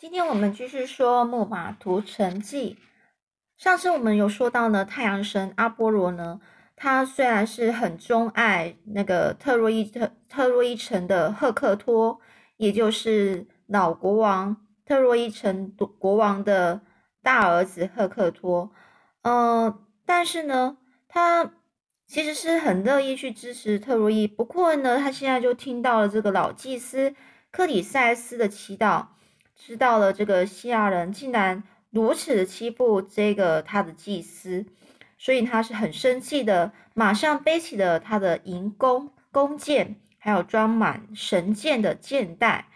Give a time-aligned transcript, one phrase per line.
[0.00, 2.78] 今天我们继续说《木马屠城记》。
[3.62, 6.40] 上次我们有说到呢，太阳神阿波罗呢，
[6.74, 12.18] 他虽然是很钟爱那个特洛伊特特洛伊城的赫克托，
[12.56, 16.80] 也就是老国王特洛伊城国王的
[17.22, 18.72] 大儿子赫克托，
[19.20, 20.78] 嗯，但是呢，
[21.08, 21.52] 他
[22.06, 24.26] 其实是很乐意去支持特洛伊。
[24.26, 27.14] 不过呢，他现在就听到了这个老祭司
[27.50, 29.08] 克里塞斯的祈祷。
[29.62, 34.64] 知道了，这个希腊人竟然如此的欺负这个他的祭司，
[35.18, 42.68] 所以他是很生气的，马上背起了他的银弓、弓箭，还有装满神箭的箭袋，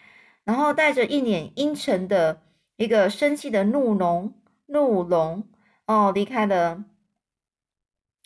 [0.45, 2.43] 然后带着一脸阴沉的
[2.77, 4.35] 一个生气的怒龙，
[4.67, 5.49] 怒龙
[5.87, 6.85] 哦，离开了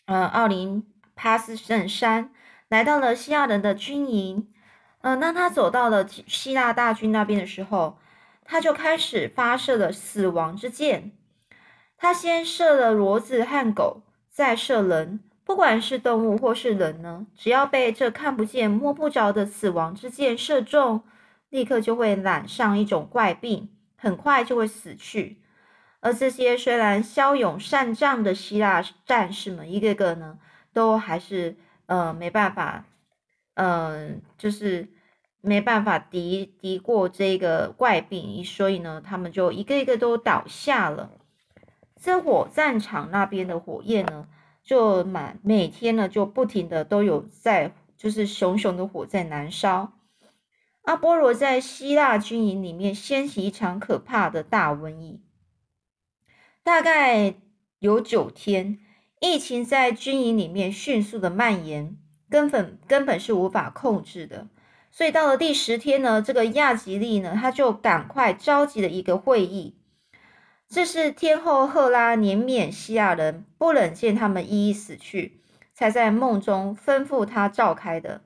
[0.06, 0.84] 呃奥林
[1.14, 2.32] 帕斯圣山，
[2.68, 4.52] 来到了希腊人的军营。
[5.02, 7.98] 嗯，当他走到了希腊大军那边的时候。
[8.50, 11.12] 他就开始发射了死亡之箭。
[11.98, 15.20] 他先射了骡子和狗，再射人。
[15.44, 21.02] 不管是动物或是人呢，只要被这看不见、摸不着的死亡之箭射中，
[21.50, 25.36] 立刻就会染上一种怪病，很快就会死去。
[26.00, 30.38] 而这些虽然骁勇善战的希腊战士们，一个个呢，
[30.72, 32.86] 都还是呃没办法，
[33.54, 34.88] 嗯，就是。
[35.48, 41.10] 没办法敌敌过这个怪病，所以呢，他们就一个一个都倒下了。
[42.00, 44.28] 这火战场那边的火焰呢，
[44.62, 49.94] 就满每天呢就不停的都有在，就是熊熊的火在燃烧。
[50.82, 55.20] 阿波罗在希腊军营里面掀起一场可怕的大瘟疫，
[56.62, 57.34] 大概
[57.78, 58.78] 有九天，
[59.20, 61.96] 疫情在军营里面迅速的蔓延，
[62.30, 64.46] 根本根本是无法控制的。
[64.98, 69.76] 所以到了第十天呢，这个亚吉利呢，他就赶快召集了一个会议。
[70.68, 75.40] 这是天后赫拉怜悯西亚人，不忍见他们一一死去，
[75.72, 78.22] 才在梦中吩咐他召开的。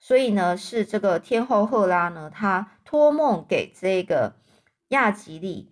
[0.00, 4.36] 所以呢，是这个天后赫拉呢，他托梦给这个
[4.88, 5.70] 亚吉利，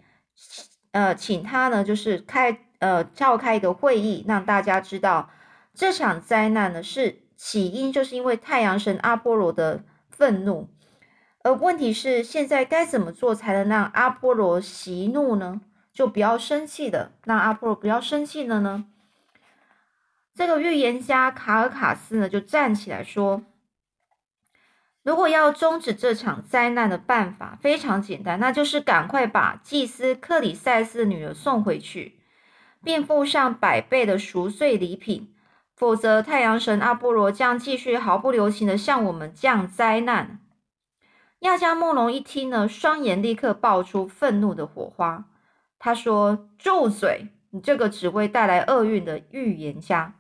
[0.91, 5.31] 呃，请他呢，就是开呃召开一个会议，让大家知道
[5.73, 9.83] 这场灾难呢是起因，就是因为太阳神阿波罗的。
[10.17, 10.69] 愤怒，
[11.43, 15.61] 而问题是现在该怎么做才能让阿波罗息怒呢？
[15.93, 18.85] 就不要生气的，让阿波罗不要生气了呢？
[20.35, 23.43] 这个预言家卡尔卡斯呢，就站起来说
[25.03, 32.21] ：“如果要终止这场灾难的办法非常简单，那就是赶快把祭司克里塞斯的女儿送回去，
[32.83, 35.34] 并付上百倍的赎罪礼品。”
[35.77, 40.41] 否则，太阳神阿波罗将继续毫不留情的向我们降灾难。
[41.41, 45.25] 亚加莫龙一听呢，双眼立刻爆出愤怒的火花。
[45.79, 47.29] 他说：“住嘴！
[47.51, 50.15] 你这个只会带来厄运的预言家，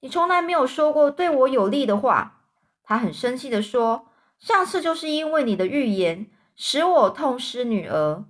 [0.00, 2.42] 你从来没有说过对我有利的话。”
[2.84, 4.06] 他很生气的说
[4.38, 8.24] ：“上次就是因为你的预言，使我痛失女儿。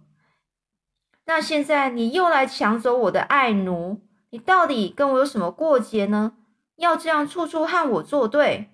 [1.27, 4.01] 那现在你又来抢走我的爱奴，
[4.31, 6.33] 你到底跟我有什么过节呢？”
[6.81, 8.71] 要这样处处和我作对。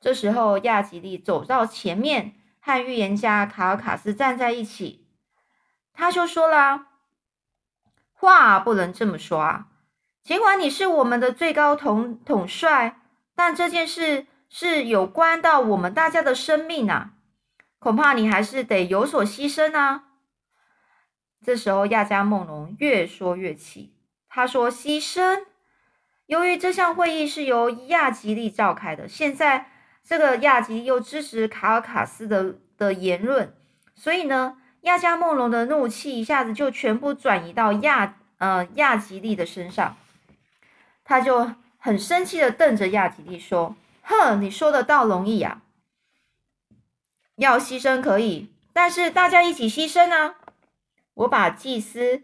[0.00, 5.06] 这时候，亚吉利走到前面，和预言家卡尔卡斯站在一起。
[5.92, 6.88] 他就说了
[8.12, 9.68] ：“话不能这么说啊！
[10.24, 13.00] 尽管你是我们的最高统统帅，
[13.36, 17.12] 但这件事是有关到我们大家的生命啊，
[17.78, 20.06] 恐怕你还是得有所牺牲啊。”
[21.46, 23.94] 这时候，亚加梦龙越说越气，
[24.28, 25.44] 他说：“牺牲。”
[26.32, 29.66] 由于这项会议是由亚吉利召开的，现在
[30.02, 33.54] 这个亚吉利又支持卡尔卡斯的的言论，
[33.94, 39.98] 所以呢，亚加梦龙的怒气一下子就全部转移到亚呃亚吉利的身上，
[41.04, 45.60] 他就很生气的瞪着亚吉利说：“哼，你说的倒容易啊，
[47.36, 50.36] 要牺牲可以，但是大家一起牺牲啊！
[51.12, 52.22] 我把祭司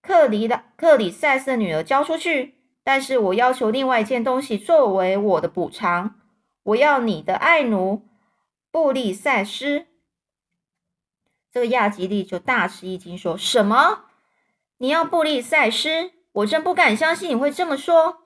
[0.00, 2.54] 克里的克里塞斯的女儿交出去。”
[2.92, 6.16] 但是我要求另外一件东西作为我的补偿，
[6.64, 8.02] 我要你的爱奴
[8.72, 9.86] 布利塞斯。
[11.52, 14.06] 这个亚吉利就大吃一惊，说什么？
[14.78, 16.10] 你要布利塞斯？
[16.32, 18.24] 我真不敢相信你会这么说。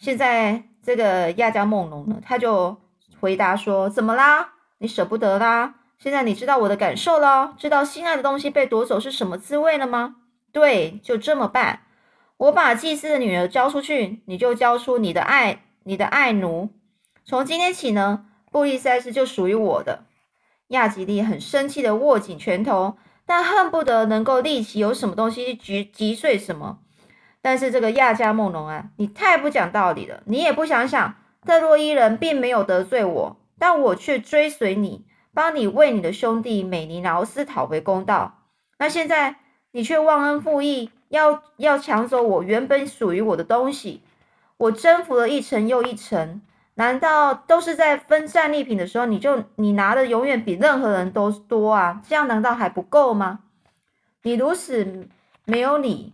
[0.00, 2.76] 现在这个亚加梦龙呢，他就
[3.20, 4.54] 回答说：怎么啦？
[4.78, 5.76] 你舍不得啦？
[6.00, 10.16] 现在你知道我的感受了，知道心爱的东西被夺走是什么滋味了吗？
[10.50, 11.82] 对，就这么办。
[12.42, 16.70] 我把祭司的女儿交出去，你就交出你的爱，你的爱奴。
[17.24, 20.06] 从今天起呢，布利塞斯就属于我的。
[20.68, 26.80] 亚吉利很生气的握紧拳头，但恨不得能够立即有什么东西击击碎什么。
[27.40, 30.24] 但是这个亚加梦龙啊，你太不讲道理了！
[30.26, 31.14] 你也不想想，
[31.46, 38.40] 特洛伊人并没有得罪我，但我却追随你，帮你为你的兄弟美尼劳斯讨回公道。
[38.80, 39.36] 那现在
[39.72, 44.02] 你却忘恩负义，要要抢走我原本属于我的东西。
[44.58, 46.40] 我征服了一层又一层，
[46.74, 52.00] 难道都是在分战利品的时候，你就你拿的永远比任何人都多啊？
[52.06, 53.40] 这样难道还不够吗？
[54.22, 55.08] 你如此
[55.44, 56.12] 没有理。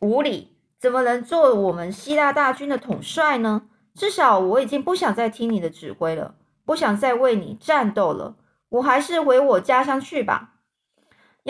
[0.00, 3.62] 无理，怎么能做我们希腊大军的统帅呢？
[3.94, 6.34] 至少我已经不想再听你的指挥了，
[6.64, 8.36] 不想再为你战斗了。
[8.68, 10.54] 我还是回我家乡去吧。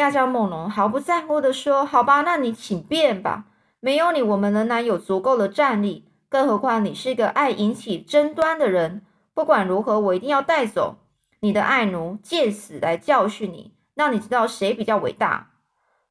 [0.00, 3.44] 亚加梦龙毫不在乎的说：“好吧，那你请便吧。
[3.78, 6.08] 没有你，我们仍然有足够的战力。
[6.28, 9.02] 更何况你是一个爱引起争端的人。
[9.34, 10.96] 不管如何，我一定要带走
[11.40, 15.50] 你的爱奴，借此来教训你，让你知道谁比较伟大。”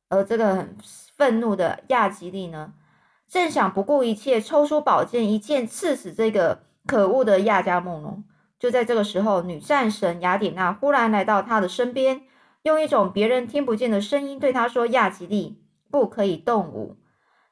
[0.09, 0.77] 而这个很。
[1.19, 2.71] 愤怒的亚吉利呢，
[3.27, 8.24] 正想不顾一切抽出宝剑一剑刺死这个可恶的亚加梦龙。
[8.57, 12.21] 就在这个时候，女战神雅典娜忽然来到他的身边，
[12.64, 16.98] 用一种别人听不见的声音对他说：“亚吉利，不可以动武，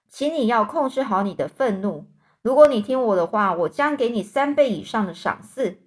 [0.10, 2.08] 请你要控制好你的愤怒。
[2.42, 5.80] 如果你听我的话，我将给你三倍以上的赏赐。”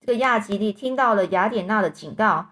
[0.00, 2.50] 这个亚吉利听到了雅典娜的警告，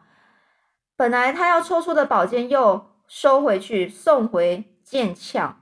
[0.96, 2.96] 本来他要抽出的宝剑又。
[3.08, 5.58] 收回去，送回剑鞘。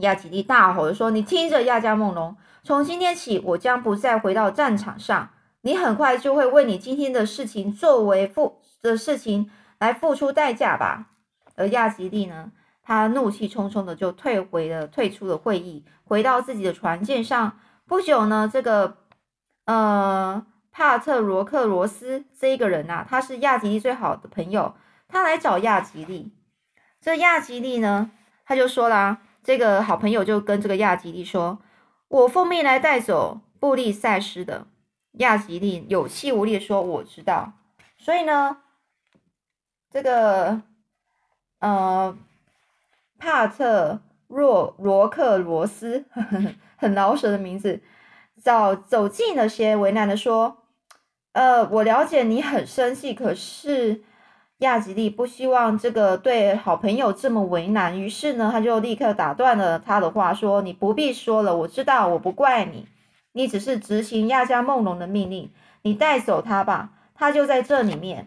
[0.00, 5.30] 亚吉利大吼着说：“你听着，亚加梦龙，从今天起，我将不再回到战场上。
[5.62, 11.10] 你很快就会为你今天的事情作为付的事情来付出代价吧。”
[11.56, 12.52] 而亚吉利呢，
[12.82, 17.58] 他怒气冲冲的就退回了，退出了会议，回到自己的船舰上。
[17.86, 18.96] 不久呢，这个
[19.66, 24.74] 呃帕特罗克罗斯这一个人呐，他是亚吉利最好的朋友。
[25.06, 26.32] 他来找亚吉利，
[27.00, 28.10] 这亚吉利呢，
[28.44, 31.60] 他就说啦，这个好朋友就跟这个亚吉利说
[32.08, 34.66] ：“我奉命来带走布利塞斯的。”
[35.18, 37.52] 亚吉利有气无力的说：“我知道。”
[37.96, 38.56] 所以呢，
[39.94, 40.60] 这个
[41.60, 42.18] 呃
[43.16, 47.80] 帕特若罗克罗斯呵呵很老舍的名字，
[48.42, 50.64] 走走近了些，为难的说
[51.30, 54.02] ：“呃，我了解你很生气，可是。”
[54.58, 62.86] 亚吉利不希望这个对好朋友这么为难，于是呢，他就立刻打断了他的话，说：“你不必说了，我知道，我不怪你，
[63.32, 65.52] 你只是执行亚加梦龙的命令，
[65.82, 68.26] 你带走他吧，他就在这里面。”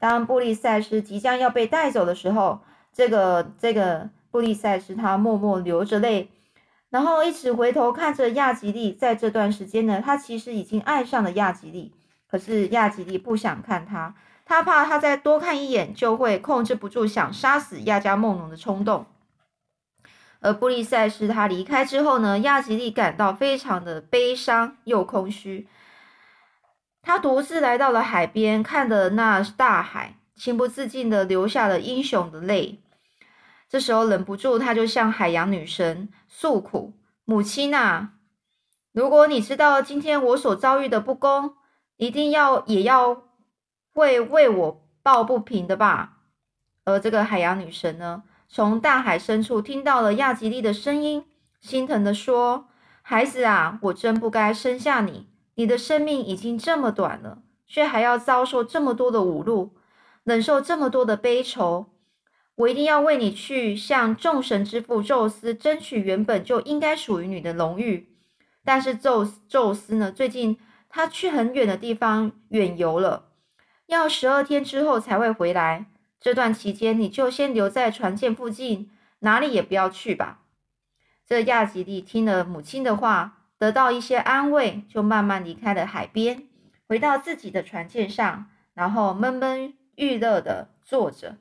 [0.00, 2.60] 当布利塞斯即将要被带走的时候，
[2.92, 6.30] 这个这个布利塞斯他默默流着泪，
[6.88, 8.94] 然后一直回头看着亚吉利。
[8.94, 11.92] 在这段时间呢，他其实已经爱上了亚吉利，
[12.28, 14.14] 可是亚吉利不想看他。
[14.46, 19.04] 他怕他再多看一眼，就会控制不住想杀死亚加梦龙的冲动。
[20.40, 25.68] 而布利塞斯他离开之后呢，亚吉利感到非常的悲伤又空虚。
[27.02, 32.80] 他独自来到了海边，看着那大海，情不自禁的流下了英雄的泪。
[33.68, 36.94] 这时候忍不住，他就向海洋女神诉苦
[37.24, 38.14] ：“母亲啊，
[38.92, 41.54] 如果你知道今天我所遭遇的不公，
[41.96, 43.24] 一定要也要。”
[43.92, 46.18] 会为我抱不平的吧？
[46.84, 51.26] 而这个海洋女神呢，从大海深处听到了亚吉利的声音，
[51.60, 52.68] 心疼的说
[53.02, 55.28] ：“孩子啊，我真不该生下你。
[55.54, 59.70] 你的生命已经这么短了，却还要遭受这么多的侮辱，
[60.24, 61.86] 忍受这么多的悲愁。
[62.56, 68.14] 我一定要为你去向众神之父宙斯争取原本就应该属于你的荣誉。
[68.62, 73.28] 但是宙宙斯呢，最近他去很远的地方远游了。”
[73.88, 75.86] 要十二天之后才会回来。
[76.20, 78.90] 这段期间，你就先留在船舰附近，
[79.20, 80.42] 哪里也不要去吧。
[81.26, 86.44] 这亚吉利听了母亲的话，得到一些安慰，就慢慢离开了海边，
[86.88, 91.36] 回到自己的船舰上，然后闷闷欲乐的坐着。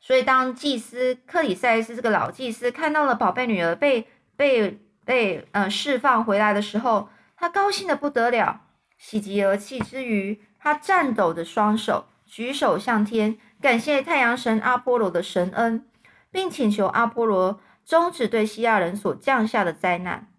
[0.00, 8.62] 所以，当祭司克里塞斯这个老祭司看到了宝贝女儿被被被呃释放回来的时候，他高兴的不得了，
[8.98, 10.42] 喜极而泣之余。
[10.58, 15.86] 他颤抖的双手举手向天，感谢太阳神阿波罗的神恩，
[16.32, 20.33] 并请求阿波罗终止对希腊人所降下的灾难。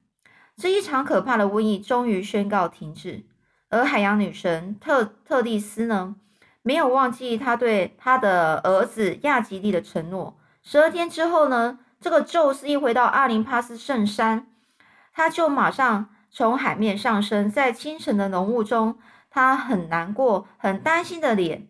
[0.58, 3.26] 这一场可怕的瘟疫终于宣告停止。
[3.70, 6.16] 而海洋女神特特蒂斯呢，
[6.62, 10.38] 没有忘记他对他的儿子亚吉利的承诺。
[10.64, 14.48] 十二天之后呢，这个宙斯一回到阿林帕斯圣山，
[15.14, 18.98] 他就马上从海面上升，在清晨的浓雾中。
[19.30, 21.68] 他很难过、很担心的脸，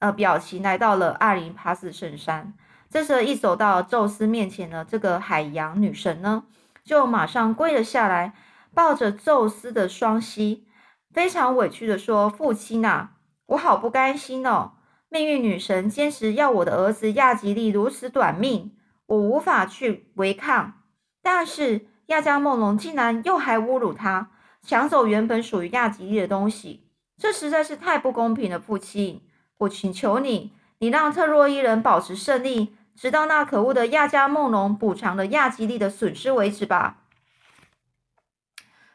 [0.00, 2.52] 呃表情来到了阿林帕斯圣山。
[2.90, 6.44] 这时一走到宙斯面前呢，这个海洋女神呢，
[6.86, 8.32] 就马上跪了下来，
[8.72, 10.68] 抱着宙斯的双膝，
[11.12, 13.10] 非常委屈的说：“父亲呐，
[13.46, 14.74] 我好不甘心哦！
[15.08, 18.76] 命运女神坚持要我的儿子亚吉利如此短命，
[19.06, 20.74] 我无法去违抗。
[21.20, 24.30] 但是亚加梦龙竟然又还侮辱他，
[24.62, 26.88] 抢走原本属于亚吉利的东西，
[27.18, 29.22] 这实在是太不公平了，父亲！
[29.58, 36.96] 我请求你。”你让特洛伊人保持胜利，直到那可恶的亚加梦龙补偿了亚吉利的损失为止吧。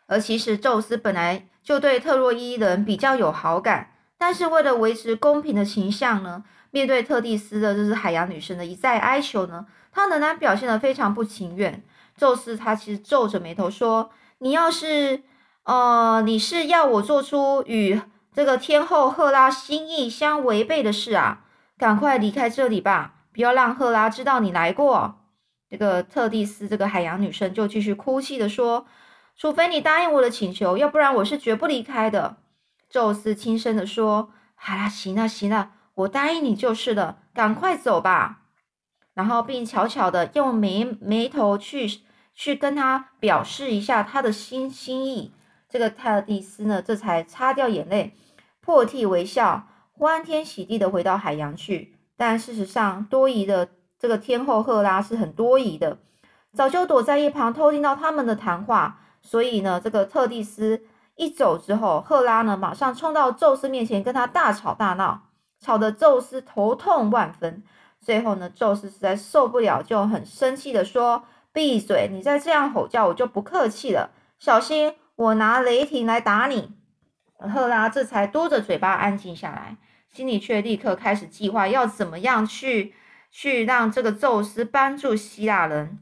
[0.07, 11.81] 而其实宙斯本来就对特洛伊人比较有好感，但是为了维持公平的形象呢，面对特蒂斯的就是海洋女神的一再哀求呢，他仍然表现得非常不情愿。
[12.17, 15.23] 宙斯他其实皱着眉头说：“你要是，
[15.63, 18.01] 呃，你是要我做出与
[18.33, 21.45] 这个天后赫拉心意相违背的事啊？”
[21.79, 23.20] 赶快离开这里吧！
[23.33, 25.19] 不要让赫拉知道你来过。
[25.69, 28.85] 这个特蒂斯，这个海洋女生就继续哭泣的说
[29.37, 32.37] ：“除非你答应我的请求，要不然我是绝不离开的。”
[32.89, 37.19] 宙斯轻声的说：“好啦，行了，行了，我答应你就是了。
[37.33, 38.41] 赶快走吧。”
[39.15, 41.87] 然后并悄悄的用眉眉头去
[42.33, 45.33] 去跟他表示一下他的心心意。
[45.69, 48.13] 这个特蒂斯呢，这才擦掉眼泪，
[48.59, 49.67] 破涕为笑。
[49.93, 55.97] 欢天喜地的回到海洋去，但事实上，多疑的这个天后赫拉是很多疑的，
[56.53, 58.99] 早就躲在一旁偷听到他们的谈话。
[59.23, 60.83] 所以呢，这个特蒂斯
[61.15, 67.63] 一走之后，赫拉呢马上冲到宙斯面前跟他大吵大闹，吵得宙斯头痛万分。
[67.99, 72.07] 最后呢，宙斯实在受不了，就很生气的说：“闭嘴！
[72.11, 74.11] 你再这样吼叫，我就不客气了。
[74.37, 76.75] 小心我拿雷霆来打你。”
[77.51, 79.77] 赫拉这才嘟着嘴巴安静下来。
[80.11, 82.93] 心里却立刻开始计划要怎么样去
[83.31, 85.99] 去让这个宙斯帮助希腊人，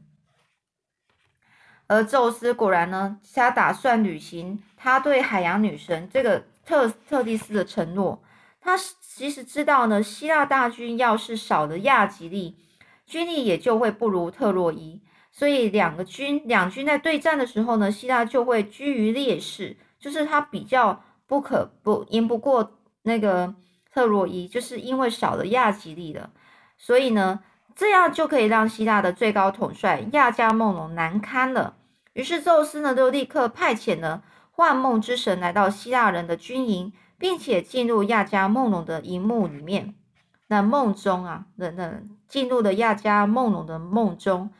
[1.86, 8.20] 而宙斯果然呢，他打算履行他对海洋女神这个特特蒂斯的承诺。
[8.60, 12.56] 他其实知道呢，希腊大军要是少了亚吉利，
[13.06, 15.00] 军力也就会不如特洛伊，
[15.30, 23.54] 所以两个军两军在对战的时候呢，希腊就会居于劣势，就是他比较不可不赢不过那个。
[23.92, 26.30] 特洛伊就是因为少了亚吉利了，
[26.78, 27.40] 所以呢，
[27.74, 31.74] 这样就可以让希腊的最高统帅亚加梦龙难堪了。
[32.12, 39.94] 于是宙斯呢，就立刻派遣了幻梦之神来到希腊人的军营，并且进入亚加梦龙的营幕里面。
[40.48, 44.50] 那梦中啊，那那进入了亚加梦龙的梦中。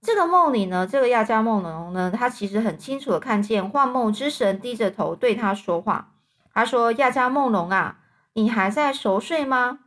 [0.00, 6.12] 这个梦里呢，这个亚加梦龙呢，他其实很清楚的看见幻梦之神低着头对他说话。
[6.52, 7.98] 他说：“亚加梦龙啊。”
[8.38, 9.80] 你还在熟睡吗？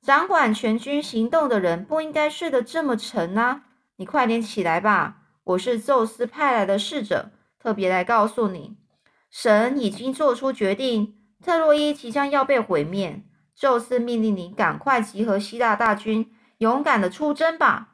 [0.00, 3.62] 掌管全军行动的人不应该睡得这么沉啊！
[3.96, 5.16] 你快点起来吧！
[5.42, 8.76] 我是宙斯派来的使者，特别来告诉你，
[9.28, 13.24] 神已经做出决定，特洛伊即将要被毁灭。
[13.56, 17.88] 宙斯命令你赶快集合希腊大军，勇敢的出征吧！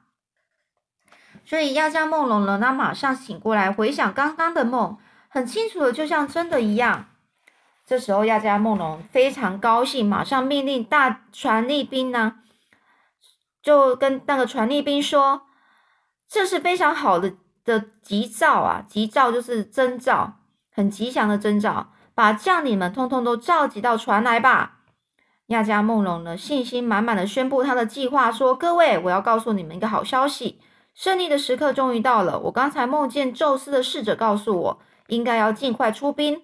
[1.46, 4.98] 所以亚加梦龙呢，他马上醒过来，回想刚刚的梦，
[5.28, 7.06] 很清楚的，就像真的一样。
[7.86, 12.40] 这时候，亚加梦龙非常高兴，马上命令大传力兵呢，
[13.62, 15.42] 就跟那个传力兵说
[16.28, 18.84] ：“这是非常好的的吉兆啊！
[18.88, 20.40] 吉兆就是征兆，
[20.72, 21.92] 很吉祥的征兆。
[22.12, 24.80] 把将领们通通都召集到船来吧。”
[25.48, 30.60] 亚加梦龙呢，信心满满的宣布他的计划说：“各位，我要告诉你们一个好消息，
[30.92, 32.36] 胜利的时刻终于到了。
[32.40, 36.42] 我刚才梦见宙斯的使者告诉我，应该要尽快出兵。”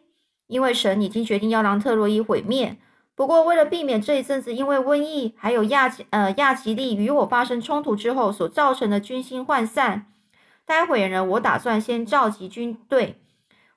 [0.52, 2.76] 因为神已经决定要让特洛伊毁灭，
[3.14, 10.12] 不过为了避免这一阵子因为瘟疫还有亚呃亚吉利与我发生冲突之后所造成的军心涣散，
[10.66, 13.22] 待会呢，我打算先召集军队。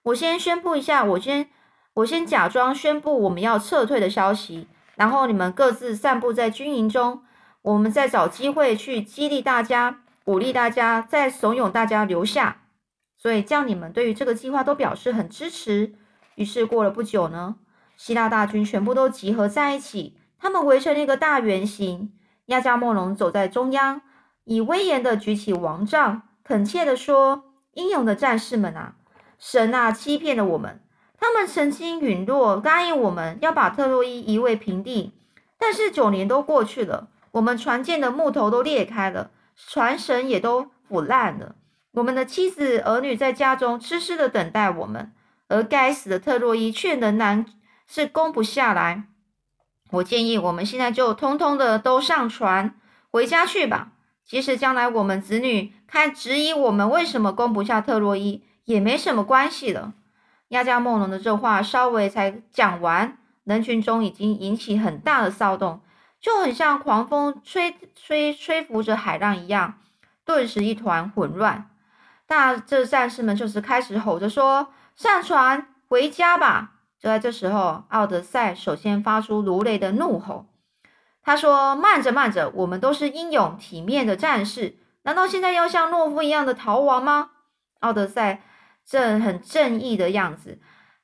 [0.03, 1.47] 我先宣布一下，我先
[1.93, 7.21] 我先假装宣布我们要撤退的消息，然后你们各自散布在军营中，
[7.61, 12.63] 我们再找机会去激励大家，鼓励大家，再怂恿大家留下。
[13.17, 15.95] 所以将领们对于这个计划都表示很支持。
[16.35, 17.55] 于是过了不久呢，
[17.97, 22.11] 希腊大军全部都集合在一起，他们围成一个大圆形。
[22.47, 24.01] 亚加莫龙走在中央，
[24.43, 28.95] 以威严的举起王杖，恳切地说：“英勇的战士们啊，
[29.39, 30.81] 神啊，欺骗了我们！
[31.17, 35.13] 他们曾经允诺答应我们要把特洛伊夷为平地，
[35.57, 41.55] 但是九年都过去了，我们船舰的木头都裂开了，船绳也都腐烂了，
[41.93, 45.11] 我们的妻子儿女在家中痴痴的等待我们。”
[45.47, 47.45] 而该死的特洛伊却仍然
[47.87, 49.03] 是攻不下来。
[49.91, 52.75] 我建议我们现在就通通的都上船
[53.11, 53.91] 回家去吧。
[54.25, 59.93] 即使将来我们子女看质疑我们为什么攻不下特洛伊，也没什么关系了。
[60.49, 65.81] 亚加梦龙的这话稍微才讲完，人群中已经引起很大的骚动，
[66.19, 69.75] 就很像狂风吹吹吹拂着海浪一样，
[70.25, 71.69] 顿时一团混乱。
[72.25, 80.47] 大这战士们就是开始吼着说：“上船回家吧！”就在这时候，奥德赛首先发出如雷的怒吼。
[81.21, 87.31] 他说：“慢着，慢着，我们都是英勇体面的战士，难道现在要像懦夫一样的逃亡吗？”
[87.81, 88.41] 奥德赛
[88.85, 90.59] 正很正义的样子，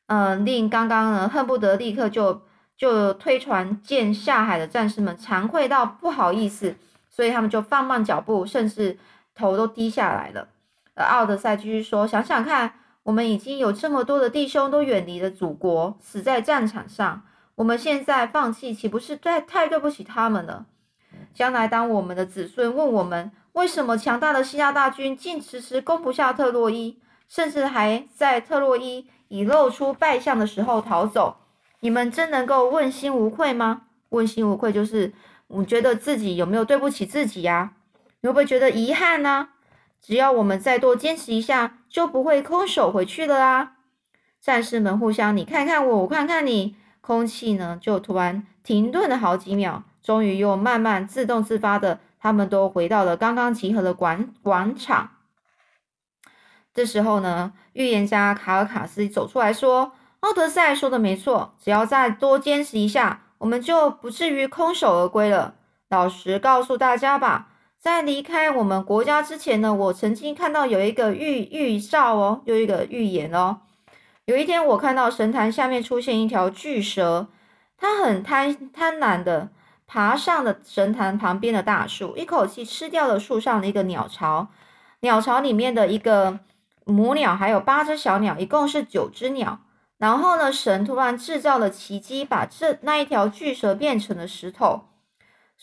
[0.08, 2.44] 嗯，令刚刚呢恨不得立刻就
[2.78, 6.76] 就推船舰下海的战士们惭愧到不好意思，
[7.10, 8.98] 所以他们就放慢脚步，甚至
[9.36, 10.48] 头都低下来了。
[10.96, 17.24] 而奥德赛继续说：“想想看，我们已经有这么多的弟兄都远离了祖国，死在战场上。”
[17.56, 20.66] 我们现在放弃，岂不是太太对不起他们了？
[21.34, 31.38] 将来当我们的子孙问我们为什么强大的希腊大军竟迟迟攻不下特洛伊，甚至还在特洛伊已露出败相的时候逃走，
[31.82, 33.84] 你们真能够问心无愧吗？
[34.10, 35.14] 问心无愧就是
[35.48, 37.74] 我觉得自己有没有对不起自己呀？
[38.22, 39.50] 你会不会觉得遗憾呢？
[40.02, 43.74] 只要我们再多坚持一下，就不会空手回去了啊！
[44.42, 46.76] 战士们互相你看看我，我看看你。
[47.02, 55.10] 空气呢，就突然停顿了好几秒，终于又慢慢自动自发的，他们都回到了刚刚集合的广广场。
[56.74, 65.56] 这时候呢，预言家卡尔卡斯走出来说：“奥德赛说的没错，只要再多坚持一下，我们就不至于空手而归了。
[65.90, 67.50] 老实告诉大家吧，
[67.82, 73.62] 在离开我们国家之前呢，我曾经看到有一个预预兆哦，有一个预言哦。”
[74.26, 77.28] 有一天，我看到神坛下面出现一条巨蛇，
[77.76, 79.50] 它很贪贪婪的
[79.88, 84.50] 爬上了神坛旁边的大树，一口气吃掉了树上的一个鸟巢。
[85.00, 86.40] 鸟巢里面的一个
[86.86, 89.60] 母鸟还有八只小鸟，一共是九只鸟。
[89.98, 94.91] 然后呢，神突然制造了奇迹，把这那一条巨蛇变成了石头。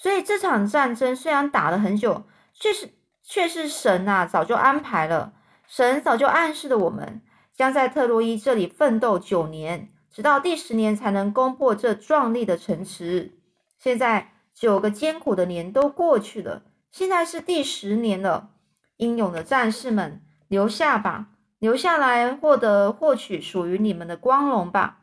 [0.01, 2.23] 所以这场战争虽然打了很久，
[2.55, 2.91] 却是
[3.25, 5.33] 却是神呐早就安排了，
[5.67, 7.21] 神早就暗示了我们。
[7.53, 13.33] 将在特洛伊这里奋斗九年，直到第十年才能攻破这壮丽的城池。
[13.77, 18.51] 现在九个艰苦的年都过去了，现在是第十年了。
[18.99, 25.01] 英勇的战士们，留下吧，留下来获得获取属于你们的光荣吧。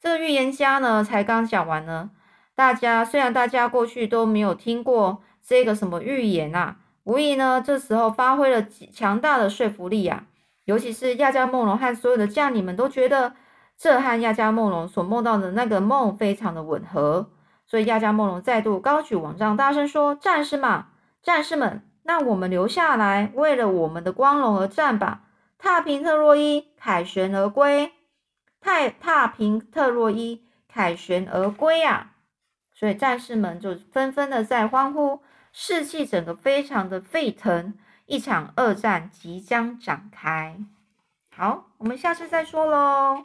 [0.00, 2.12] 这个预言家呢，才刚讲完呢。
[2.54, 10.24] 大家虽然大家过去都没有听过这个什么预言啊，无疑呢，这时候发挥了强大的说服力啊。
[10.64, 13.34] 尤其是亚加梦龙和所有的将领们都觉得
[13.76, 17.28] 这和亚加梦龙所梦到的那个梦非常的吻合，
[17.66, 20.84] 所以亚加梦龙再度高举王杖，大声说：“战士们，
[21.22, 25.22] 战士们，那我们留下来，为了我们的光荣而战吧！
[25.58, 27.92] 踏平特洛伊，凯旋而归！
[28.60, 32.12] 太踏平特洛伊，凯旋而归啊！”
[32.74, 37.74] 所以战士们就纷纷的在欢呼，士气整个非常的沸腾。
[38.06, 40.58] 一场恶战即将展开，
[41.34, 43.24] 好，我们下次再说喽。